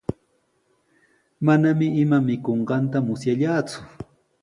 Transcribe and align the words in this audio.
Manami 1.45 1.87
ima 2.01 2.17
mikunqanta 2.27 2.97
musyallaaku. 3.05 3.77